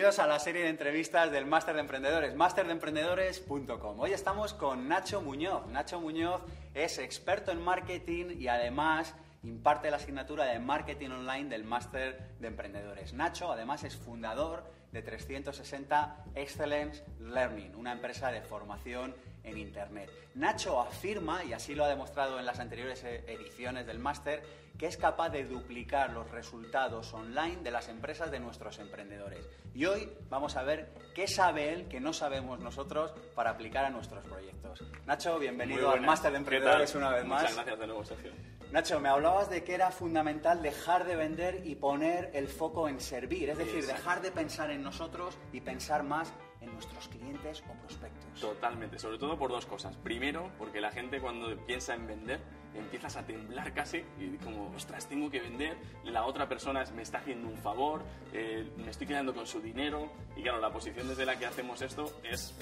[0.00, 4.00] Bienvenidos a la serie de entrevistas del Máster de Emprendedores, masterdeemprendedores.com.
[4.00, 5.66] Hoy estamos con Nacho Muñoz.
[5.66, 6.40] Nacho Muñoz
[6.72, 12.48] es experto en marketing y además imparte la asignatura de marketing online del Máster de
[12.48, 13.12] Emprendedores.
[13.12, 19.14] Nacho además es fundador de 360 Excellence Learning, una empresa de formación
[19.44, 20.10] en Internet.
[20.34, 24.42] Nacho afirma, y así lo ha demostrado en las anteriores e- ediciones del máster,
[24.78, 29.46] que es capaz de duplicar los resultados online de las empresas de nuestros emprendedores.
[29.74, 33.90] Y hoy vamos a ver qué sabe él que no sabemos nosotros para aplicar a
[33.90, 34.82] nuestros proyectos.
[35.06, 37.42] Nacho, bienvenido al máster de ¿Qué emprendedores una vez más.
[37.42, 38.32] Muchas gracias de nuevo, Sergio.
[38.72, 43.00] Nacho, me hablabas de que era fundamental dejar de vender y poner el foco en
[43.00, 43.96] servir, es decir, Exacto.
[44.00, 48.40] dejar de pensar en nosotros y pensar más en nuestros clientes o prospectos.
[48.40, 49.96] Totalmente, sobre todo por dos cosas.
[49.96, 52.40] Primero, porque la gente cuando piensa en vender
[52.74, 57.18] empiezas a temblar casi y como, ostras, tengo que vender, la otra persona me está
[57.18, 61.26] haciendo un favor, eh, me estoy quedando con su dinero y claro, la posición desde
[61.26, 62.54] la que hacemos esto es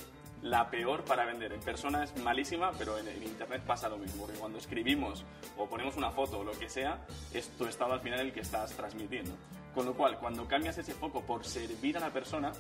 [0.43, 1.53] la peor para vender.
[1.53, 5.25] En persona es malísima, pero en, en internet pasa lo mismo, porque cuando escribimos
[5.57, 8.41] o ponemos una foto o lo que sea, es tu estado al final el que
[8.41, 9.33] estás transmitiendo.
[9.79, 12.51] Con lo cual, cuando cambias ese foco por servir a la persona,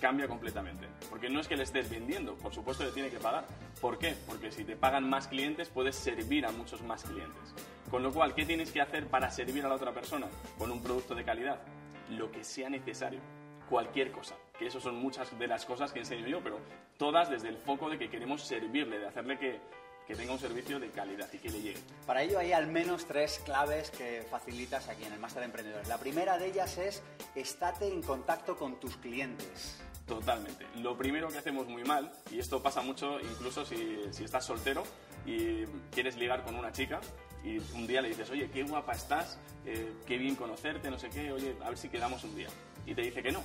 [0.00, 0.86] cambia completamente.
[1.10, 3.44] Porque no es que le estés vendiendo, por supuesto le tiene que pagar.
[3.82, 4.14] ¿Por qué?
[4.26, 7.54] Porque si te pagan más clientes, puedes servir a muchos más clientes.
[7.90, 10.26] Con lo cual, ¿qué tienes que hacer para servir a la otra persona?
[10.56, 11.60] Con un producto de calidad.
[12.08, 13.20] Lo que sea necesario.
[13.68, 14.34] Cualquier cosa.
[14.58, 16.60] Que eso son muchas de las cosas que enseño yo, pero
[16.96, 19.60] todas desde el foco de que queremos servirle, de hacerle que,
[20.06, 21.80] que tenga un servicio de calidad y que le llegue.
[22.06, 25.88] Para ello hay al menos tres claves que facilitas aquí en el Máster de Emprendedores.
[25.88, 27.02] La primera de ellas es
[27.34, 29.78] estate en contacto con tus clientes.
[30.06, 30.66] Totalmente.
[30.76, 34.82] Lo primero que hacemos muy mal, y esto pasa mucho incluso si, si estás soltero
[35.24, 37.00] y quieres ligar con una chica
[37.42, 41.08] y un día le dices, oye, qué guapa estás, eh, qué bien conocerte, no sé
[41.10, 42.48] qué, oye, a ver si quedamos un día.
[42.86, 43.42] Y te dice que no.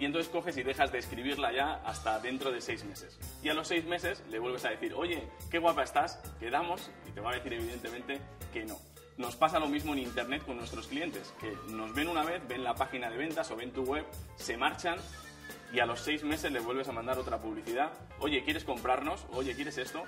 [0.00, 3.18] Y entonces coges y dejas de escribirla ya hasta dentro de seis meses.
[3.42, 7.12] Y a los seis meses le vuelves a decir, oye, qué guapa estás, quedamos, y
[7.12, 8.18] te va a decir evidentemente
[8.50, 8.78] que no.
[9.18, 12.64] Nos pasa lo mismo en Internet con nuestros clientes, que nos ven una vez, ven
[12.64, 14.06] la página de ventas o ven tu web,
[14.36, 14.96] se marchan
[15.70, 17.92] y a los seis meses le vuelves a mandar otra publicidad.
[18.20, 19.26] Oye, ¿quieres comprarnos?
[19.32, 20.04] Oye, ¿quieres esto?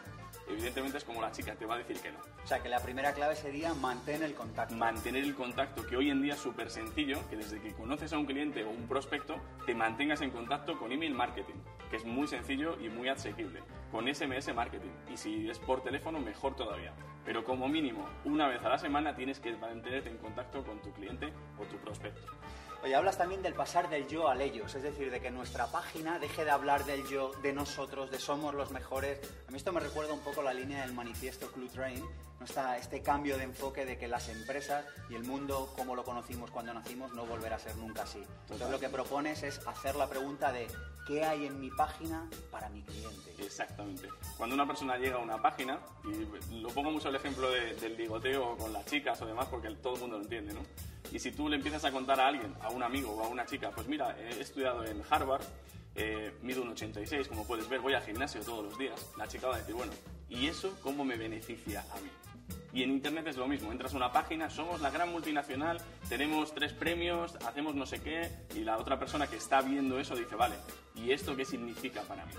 [0.49, 2.19] Evidentemente es como la chica, te va a decir que no.
[2.43, 4.75] O sea que la primera clave sería mantén el contacto.
[4.75, 8.19] Mantener el contacto, que hoy en día es súper sencillo, que desde que conoces a
[8.19, 9.37] un cliente o un prospecto,
[9.67, 11.55] te mantengas en contacto con email marketing,
[11.91, 13.61] que es muy sencillo y muy asequible,
[13.93, 14.91] con SMS marketing.
[15.13, 16.93] Y si es por teléfono, mejor todavía.
[17.25, 20.91] Pero como mínimo, una vez a la semana tienes que mantenerte en contacto con tu
[20.93, 22.23] cliente o tu prospecto.
[22.83, 26.19] Oye, hablas también del pasar del yo al ellos, es decir, de que nuestra página
[26.19, 29.21] deje de hablar del yo, de nosotros, de somos los mejores.
[29.47, 32.01] A mí esto me recuerda un poco la línea del manifiesto Clue Train,
[32.41, 32.45] ¿no?
[32.45, 36.51] Está este cambio de enfoque de que las empresas y el mundo como lo conocimos
[36.51, 38.21] cuando nacimos no volverá a ser nunca así.
[38.41, 40.67] Entonces lo que propones es hacer la pregunta de
[41.07, 43.33] ¿qué hay en mi página para mi cliente?
[43.91, 44.09] Exactamente.
[44.37, 45.79] Cuando una persona llega a una página,
[46.51, 49.71] y lo pongo mucho el ejemplo de- del ligoteo con las chicas o demás, porque
[49.77, 50.61] todo el mundo lo entiende, ¿no?
[51.13, 53.45] Y si tú le empiezas a contar a alguien, a un amigo o a una
[53.47, 55.43] chica, pues mira, he estudiado en Harvard,
[55.95, 59.49] eh, mido un 86, como puedes ver, voy al gimnasio todos los días, la chica
[59.49, 59.93] va a decir, bueno,
[60.31, 62.09] ¿y eso cómo me beneficia a mí?
[62.73, 65.79] Y en Internet es lo mismo, entras a una página, somos la gran multinacional,
[66.09, 70.17] tenemos tres premios, hacemos no sé qué, y la otra persona que está viendo eso
[70.17, 70.55] dice, vale,
[70.95, 72.33] ¿y esto qué significa para mí?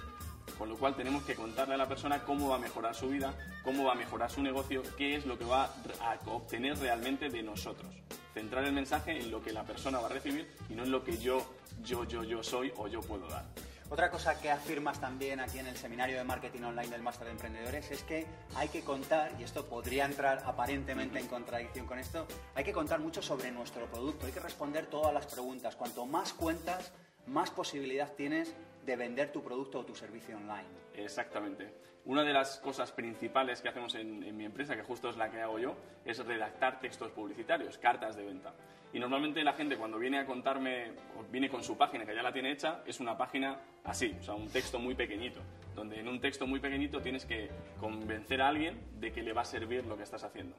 [0.58, 3.34] Con lo cual tenemos que contarle a la persona cómo va a mejorar su vida,
[3.64, 5.66] cómo va a mejorar su negocio, qué es lo que va
[6.02, 7.92] a obtener realmente de nosotros.
[8.34, 11.04] Centrar el mensaje en lo que la persona va a recibir y no en lo
[11.04, 11.46] que yo,
[11.84, 13.46] yo, yo, yo soy o yo puedo dar.
[13.90, 17.34] Otra cosa que afirmas también aquí en el seminario de marketing online del Máster de
[17.34, 18.26] Emprendedores es que
[18.56, 22.26] hay que contar, y esto podría entrar aparentemente en contradicción con esto,
[22.56, 25.76] hay que contar mucho sobre nuestro producto, hay que responder todas las preguntas.
[25.76, 26.92] Cuanto más cuentas,
[27.28, 30.68] más posibilidad tienes de vender tu producto o tu servicio online.
[30.96, 31.74] Exactamente.
[32.06, 35.42] Una de las cosas principales que hacemos en, mi empresa, que justo es la que
[35.42, 38.54] hago yo, es redactar textos publicitarios, cartas de venta.
[38.92, 42.22] Y normalmente la gente cuando viene a contarme, o viene con su página que ya
[42.22, 45.40] la tiene hecha, es una página así, o sea, un texto muy pequeñito,
[45.76, 49.42] donde en un texto muy pequeñito tienes que convencer a alguien de que le va
[49.42, 50.56] a servir lo que estás haciendo.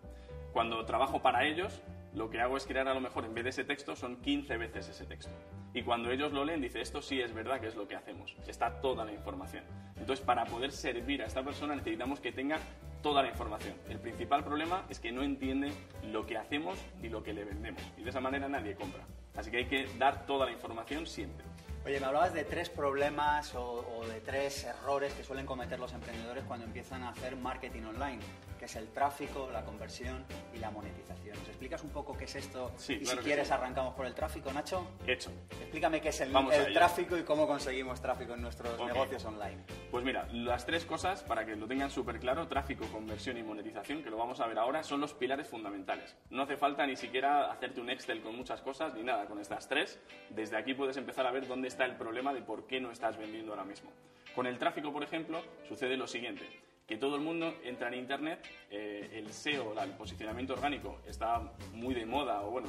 [0.53, 1.83] Cuando trabajo para ellos,
[2.15, 4.57] lo que hago es crear a lo mejor en vez de ese texto son 15
[4.57, 5.33] veces ese texto.
[5.75, 8.37] Y cuando ellos lo leen, dice, esto sí es verdad que es lo que hacemos.
[8.47, 9.65] Está toda la información.
[9.99, 12.61] Entonces, para poder servir a esta persona necesitamos que tenga
[13.03, 13.75] toda la información.
[13.89, 15.73] El principal problema es que no entiende
[16.05, 17.83] lo que hacemos ni lo que le vendemos.
[17.99, 19.05] Y de esa manera nadie compra.
[19.37, 21.45] Así que hay que dar toda la información siempre.
[21.85, 25.93] Oye, me hablabas de tres problemas o, o de tres errores que suelen cometer los
[25.93, 28.21] emprendedores cuando empiezan a hacer marketing online,
[28.65, 30.25] que es el tráfico, la conversión
[30.55, 31.39] y la monetización.
[31.39, 32.73] ¿Nos explicas un poco qué es esto?
[32.79, 33.53] Sí, y claro si quieres sí.
[33.53, 34.87] arrancamos por el tráfico, Nacho.
[35.07, 35.31] Hecho.
[35.61, 36.33] Explícame qué es el,
[36.73, 39.59] tráfico y cómo conseguimos tráfico en nuestros negocios online.
[39.91, 44.03] Pues mira, las tres cosas, para que lo tengan súper claro, tráfico, conversión y monetización,
[44.03, 46.17] que lo vamos a ver ahora, son los pilares fundamentales.
[46.31, 49.69] No hace falta ni siquiera hacerte un Excel con muchas cosas, ni nada, con estas
[49.69, 50.01] tres,
[50.31, 53.19] desde aquí puedes empezar a ver dónde está el problema de por qué no estás
[53.19, 53.91] vendiendo ahora mismo.
[54.35, 56.49] Con el tráfico, por ejemplo, sucede lo siguiente,
[56.87, 61.41] que todo el mundo entra en Internet, eh, el SEO, el posicionamiento orgánico, está
[61.73, 62.69] muy de moda, o bueno,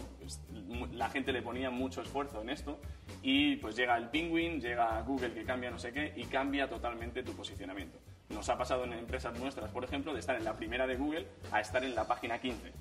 [0.93, 2.79] la gente le ponía mucho esfuerzo en esto,
[3.21, 7.23] y pues llega el Penguin, llega Google que cambia no sé qué, y cambia totalmente
[7.23, 7.99] tu posicionamiento.
[8.29, 11.27] Nos ha pasado en empresas nuestras, por ejemplo, de estar en la primera de Google
[11.51, 12.71] a estar en la página 15,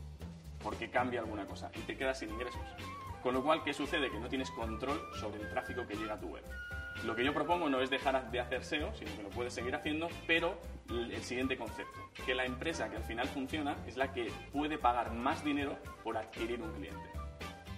[0.63, 2.63] porque cambia alguna cosa, y te quedas sin ingresos.
[3.25, 4.11] Con lo cual, ¿qué sucede?
[4.11, 6.45] Que no tienes control sobre el tráfico que llega a tu web.
[7.05, 9.75] Lo que yo propongo no es dejar de hacer SEO, sino que lo puedes seguir
[9.75, 10.59] haciendo, pero
[10.89, 15.13] el siguiente concepto, que la empresa que al final funciona es la que puede pagar
[15.13, 17.11] más dinero por adquirir un cliente.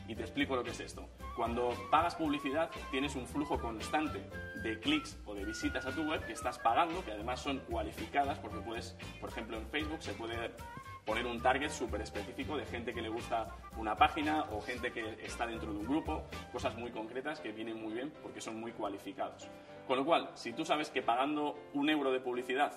[0.06, 1.08] Y te explico lo que es esto.
[1.34, 4.30] Cuando pagas publicidad, tienes un flujo constante
[4.62, 8.38] de clics o de visitas a tu web que estás pagando, que además son cualificadas,
[8.38, 10.52] porque puedes, por ejemplo, en Facebook se puede
[11.06, 15.16] poner un target súper específico de gente que le gusta una página o gente que
[15.24, 18.72] está dentro de un grupo, cosas muy concretas que vienen muy bien porque son muy
[18.72, 19.48] cualificados.
[19.86, 22.72] Con lo cual, si tú sabes que pagando un euro de publicidad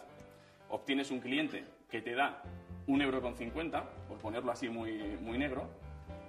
[0.70, 2.44] obtienes un cliente que te da
[2.86, 5.68] un euro con 50, por ponerlo así muy, muy negro,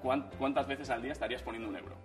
[0.03, 1.97] ¿cuán- ¿cuántas veces al día estarías poniendo un euro?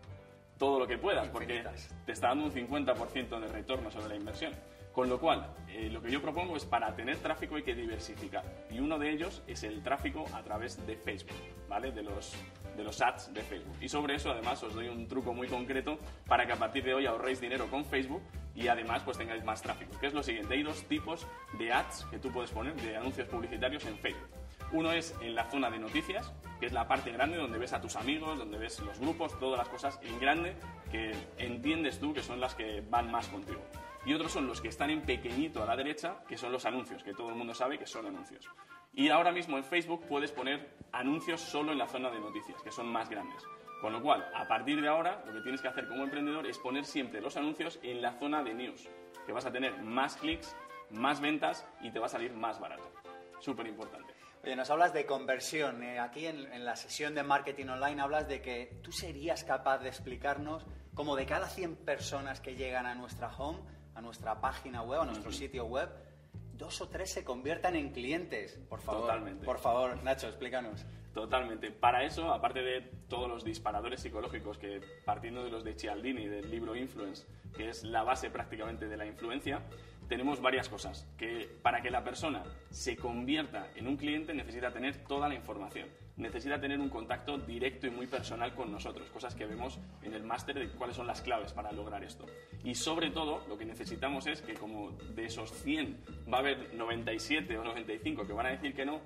[0.57, 1.63] Todo lo que puedas, porque
[2.06, 4.53] te está dando un 50% de retorno sobre la inversión.
[4.95, 8.45] Con lo cual, eh, lo que yo propongo es para tener tráfico hay que diversificar.
[8.71, 11.36] Y uno de ellos es el tráfico a través de Facebook,
[11.68, 11.92] ¿vale?
[11.92, 12.33] De los,
[12.77, 13.75] de los ads de Facebook.
[13.81, 16.94] Y sobre eso, además, os doy un truco muy concreto para que a partir de
[16.94, 18.21] hoy ahorréis dinero con Facebook
[18.56, 20.00] y además pues tengáis más tráfico.
[20.00, 21.27] Que es lo siguiente, hay dos tipos
[21.59, 24.30] de ads que tú puedes poner, de anuncios publicitarios en Facebook.
[24.71, 27.81] Uno es en la zona de noticias, que es la parte grande donde ves a
[27.81, 30.56] tus amigos, donde ves los grupos, todas las cosas en grande
[30.89, 33.59] que entiendes tú que son las que van más contigo.
[34.05, 37.03] Y otros son los que están en pequeñito a la derecha, que son los anuncios,
[37.03, 38.47] que todo el mundo sabe que son anuncios.
[38.93, 42.71] Y ahora mismo en Facebook puedes poner anuncios solo en la zona de noticias, que
[42.71, 43.43] son más grandes.
[43.81, 46.57] Con lo cual, a partir de ahora, lo que tienes que hacer como emprendedor es
[46.59, 48.87] poner siempre los anuncios en la zona de news,
[49.25, 50.55] que vas a tener más clics,
[50.91, 52.91] más ventas y te va a salir más barato.
[53.39, 54.13] Súper importante.
[54.43, 55.83] Oye, nos hablas de conversión.
[55.83, 59.79] eh, aquí en, en la sesión de marketing online hablas de que tú serías capaz
[59.79, 63.59] de explicarnos cómo de cada 100 personas que llegan a nuestra home,
[63.95, 65.89] a nuestra página web, a nuestro sitio web,
[66.53, 68.59] dos o tres se conviertan en clientes.
[68.69, 69.45] Por favor, Totalmente.
[69.45, 70.86] por favor, Nacho, explícanos.
[71.13, 71.71] Totalmente.
[71.71, 76.51] Para eso, aparte de todos los disparadores psicológicos que, partiendo de los de Cialdini, del
[76.51, 77.25] libro Influence,
[77.56, 79.62] que es la base prácticamente de la influencia,
[80.09, 81.07] tenemos varias cosas.
[81.18, 85.88] Que para que la persona se convierta en un cliente necesita tener toda la información.
[86.17, 90.23] Necesita tener un contacto directo y muy personal con nosotros, cosas que vemos en el
[90.23, 92.25] máster de cuáles son las claves para lograr esto.
[92.63, 95.97] Y sobre todo, lo que necesitamos es que como de esos 100
[96.31, 99.01] va a haber 97 o 95 que van a decir que no,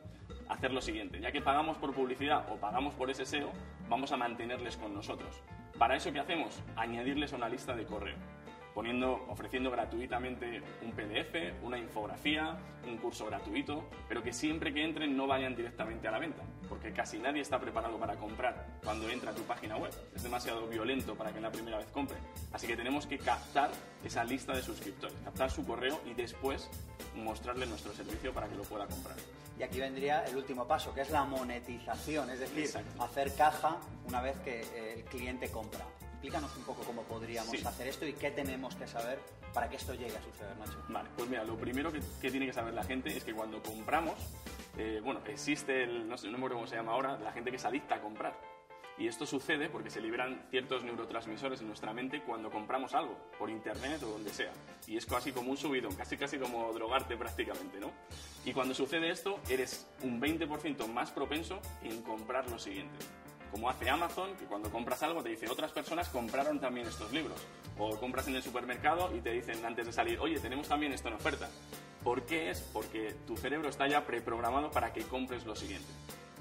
[0.50, 1.20] hacer lo siguiente.
[1.20, 3.52] Ya que pagamos por publicidad o pagamos por ese SEO,
[3.88, 5.42] vamos a mantenerles con nosotros.
[5.78, 6.62] Para eso, ¿qué hacemos?
[6.76, 8.18] Añadirles a una lista de correo.
[8.80, 12.58] Poniendo, ofreciendo gratuitamente un PDF, una infografía,
[12.88, 16.94] un curso gratuito, pero que siempre que entren no vayan directamente a la venta, porque
[16.94, 19.92] casi nadie está preparado para comprar cuando entra a tu página web.
[20.16, 22.16] Es demasiado violento para que la primera vez compre.
[22.54, 23.70] Así que tenemos que captar
[24.02, 26.70] esa lista de suscriptores, captar su correo y después
[27.16, 29.18] mostrarle nuestro servicio para que lo pueda comprar.
[29.60, 33.04] Y aquí vendría el último paso, que es la monetización, es decir, Exacto.
[33.04, 33.76] hacer caja
[34.08, 35.84] una vez que eh, el cliente compra.
[36.20, 37.66] Explícanos un poco cómo podríamos Sí.
[37.66, 39.20] hacer esto y qué tenemos que saber
[39.54, 40.78] para que esto llegue a suceder, Nacho.
[40.90, 43.64] Vale, pues mira, lo primero que, que tiene que saber la gente es que cuando
[43.64, 44.16] compramos,
[44.78, 47.52] eh, bueno, existe el, no sé, no me acuerdo cómo se llama ahora, la gente
[47.52, 48.38] que es adicta a comprar.
[48.98, 53.50] Y esto sucede porque se liberan ciertos neurotransmisores en nuestra mente cuando compramos algo, por
[53.50, 54.52] internet o donde sea.
[54.88, 57.92] Y es casi como un subidón, casi casi como drogarte prácticamente, ¿no?
[58.44, 62.98] Y cuando sucede esto, eres un 20% más propenso en comprar lo siguiente.
[63.52, 67.38] Como hace Amazon, que cuando compras algo te dice otras personas compraron también estos libros.
[67.78, 71.08] O compras en el supermercado y te dicen antes de salir, oye, tenemos también esto
[71.08, 71.50] en oferta.
[72.04, 72.62] ¿Por qué es?
[72.74, 75.88] Porque tu cerebro está ya preprogramado para que compres lo siguiente.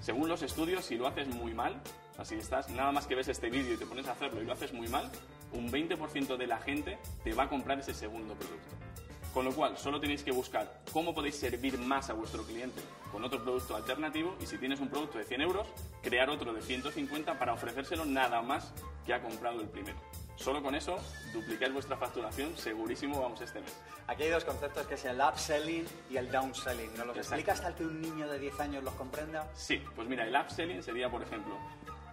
[0.01, 1.81] Según los estudios, si lo haces muy mal,
[2.25, 4.53] si estás nada más que ves este vídeo y te pones a hacerlo y lo
[4.53, 5.11] haces muy mal,
[5.53, 8.88] un 20% de la gente te va a comprar ese segundo producto.
[9.33, 12.81] Con lo cual, solo tenéis que buscar cómo podéis servir más a vuestro cliente
[13.13, 15.67] con otro producto alternativo y si tienes un producto de 100 euros,
[16.03, 18.73] crear otro de 150 para ofrecérselo nada más
[19.07, 19.99] que ha comprado el primero.
[20.37, 20.97] Solo con eso
[21.33, 23.77] duplicáis vuestra facturación, segurísimo vamos este mes.
[24.07, 26.97] Aquí hay dos conceptos que es el upselling y el downselling.
[26.97, 27.35] ¿Nos los Exacto.
[27.35, 29.51] explicas tal que un niño de 10 años los comprenda?
[29.55, 31.55] Sí, pues mira, el upselling sería, por ejemplo,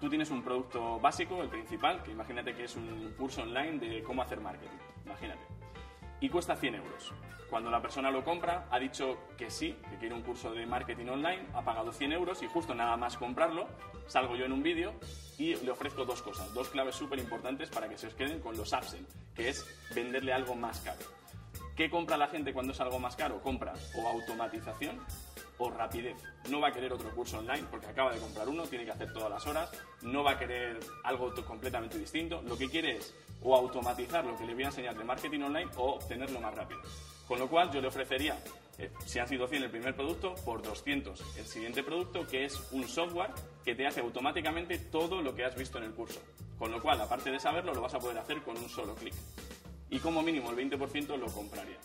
[0.02, 4.04] tú tienes un producto básico, el principal, que imagínate que es un curso online de
[4.04, 5.42] cómo hacer marketing, imagínate,
[6.20, 7.14] y cuesta 100 euros.
[7.50, 11.08] Cuando la persona lo compra, ha dicho que sí, que quiere un curso de marketing
[11.08, 13.68] online, ha pagado 100 euros y justo nada más comprarlo,
[14.08, 14.94] salgo yo en un vídeo
[15.38, 18.58] y le ofrezco dos cosas, dos claves súper importantes para que se os queden con
[18.58, 19.06] los upsell,
[19.36, 21.06] que es venderle algo más caro.
[21.76, 23.42] ¿Qué compra la gente cuando es algo más caro?
[23.42, 25.00] Compra o automatización
[25.58, 26.18] o rapidez.
[26.50, 29.12] No va a querer otro curso online porque acaba de comprar uno, tiene que hacer
[29.14, 29.72] todas las horas,
[30.02, 32.42] no va a querer algo completamente distinto.
[32.42, 35.72] Lo que quiere es o automatizar lo que le voy a enseñar de marketing online
[35.78, 36.82] o obtenerlo más rápido.
[37.28, 38.38] Con lo cual yo le ofrecería,
[38.78, 42.60] eh, si han sido 100 el primer producto, por 200 el siguiente producto, que es
[42.72, 43.32] un software
[43.64, 46.20] que te hace automáticamente todo lo que has visto en el curso.
[46.58, 49.14] Con lo cual, aparte de saberlo, lo vas a poder hacer con un solo clic
[49.90, 51.78] y como mínimo el 20% lo compraría.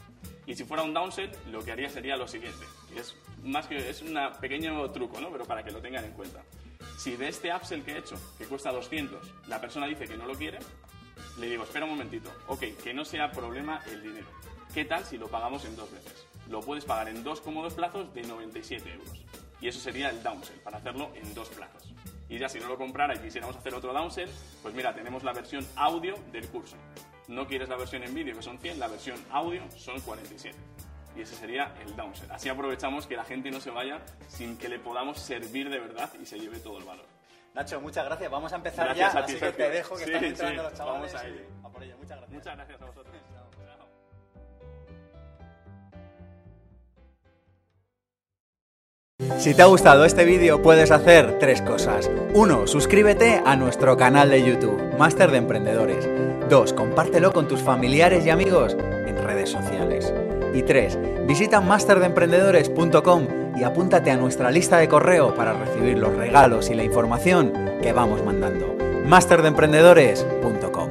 [0.51, 3.15] Y si fuera un downsell, lo que haría sería lo siguiente, que es
[3.45, 5.31] más que es un pequeño truco, ¿no?
[5.31, 6.43] Pero para que lo tengan en cuenta.
[6.99, 10.27] Si de este upsell que he hecho, que cuesta 200, la persona dice que no
[10.27, 10.59] lo quiere,
[11.39, 14.27] le digo, espera un momentito, ok, que no sea problema el dinero.
[14.75, 16.27] ¿Qué tal si lo pagamos en dos veces?
[16.49, 19.25] Lo puedes pagar en dos cómodos plazos de 97 euros.
[19.61, 21.95] Y eso sería el downsell, para hacerlo en dos plazos.
[22.29, 24.29] Y ya si no lo comprara y quisiéramos hacer otro downsell,
[24.63, 26.75] pues mira, tenemos la versión audio del curso.
[27.31, 30.57] No quieres la versión en vídeo, que son 100, la versión audio son 47.
[31.17, 32.31] Y ese sería el downsell.
[32.31, 36.11] Así aprovechamos que la gente no se vaya sin que le podamos servir de verdad
[36.21, 37.07] y se lleve todo el valor.
[37.55, 38.31] Nacho, muchas gracias.
[38.31, 40.63] Vamos a empezar Gracias ya, a ti, así que te dejo que Sí, están entrando
[40.63, 41.13] sí, los chavales.
[41.13, 41.41] vamos a ello.
[41.41, 41.97] y a por ello.
[41.99, 42.31] Muchas gracias.
[42.39, 43.15] Muchas gracias a vosotros.
[49.39, 52.11] Si te ha gustado este vídeo puedes hacer tres cosas.
[52.35, 52.67] 1.
[52.67, 56.09] Suscríbete a nuestro canal de YouTube, Máster de Emprendedores.
[56.49, 56.73] 2.
[56.75, 60.13] Compártelo con tus familiares y amigos en redes sociales.
[60.53, 61.27] Y 3.
[61.27, 66.85] Visita masterdeemprendedores.com y apúntate a nuestra lista de correo para recibir los regalos y la
[66.85, 68.77] información que vamos mandando.
[69.07, 70.90] masterdeemprendedores.com